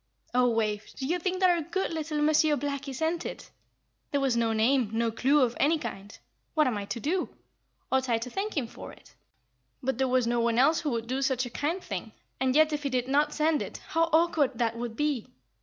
[0.33, 3.51] "Oh, Wave, do you think that our good little Monsieur Blackie sent it?
[4.09, 6.17] There was no name, no clue of any kind.
[6.55, 7.29] What am I to do?
[7.91, 9.13] Ought I to thank him for it?
[9.83, 12.73] But there is no one else who would do such a kind thing; and yet
[12.73, 15.27] if he did not send it, how awkward that would be!